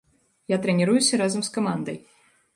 Я 0.53 0.57
трэніруюся 0.63 1.21
разам 1.23 1.45
з 1.51 1.55
камандай. 1.61 2.03